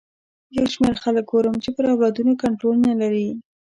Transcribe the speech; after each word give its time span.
یو 0.57 0.65
شمېر 0.73 0.95
خلک 1.03 1.23
ګورم 1.31 1.55
چې 1.63 1.69
پر 1.75 1.85
اولادونو 1.93 2.33
کنټرول 2.43 2.77
نه 2.87 2.93
لري. 3.01 3.27